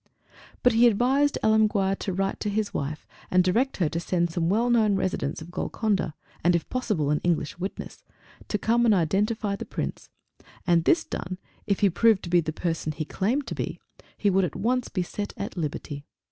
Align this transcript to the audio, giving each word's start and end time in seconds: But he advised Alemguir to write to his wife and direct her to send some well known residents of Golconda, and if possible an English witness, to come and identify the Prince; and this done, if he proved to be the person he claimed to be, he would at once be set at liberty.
But 0.63 0.73
he 0.73 0.87
advised 0.87 1.37
Alemguir 1.43 1.93
to 1.99 2.11
write 2.11 2.39
to 2.39 2.49
his 2.49 2.73
wife 2.73 3.05
and 3.29 3.43
direct 3.43 3.77
her 3.77 3.87
to 3.89 3.99
send 3.99 4.31
some 4.31 4.49
well 4.49 4.71
known 4.71 4.95
residents 4.95 5.43
of 5.43 5.51
Golconda, 5.51 6.15
and 6.43 6.55
if 6.55 6.67
possible 6.71 7.11
an 7.11 7.19
English 7.23 7.59
witness, 7.59 8.03
to 8.47 8.57
come 8.57 8.83
and 8.85 8.95
identify 8.95 9.55
the 9.55 9.63
Prince; 9.63 10.09
and 10.65 10.85
this 10.85 11.03
done, 11.03 11.37
if 11.67 11.81
he 11.81 11.89
proved 11.91 12.23
to 12.23 12.31
be 12.31 12.41
the 12.41 12.51
person 12.51 12.93
he 12.93 13.05
claimed 13.05 13.45
to 13.45 13.53
be, 13.53 13.79
he 14.17 14.31
would 14.31 14.43
at 14.43 14.55
once 14.55 14.89
be 14.89 15.03
set 15.03 15.33
at 15.37 15.55
liberty. 15.55 16.03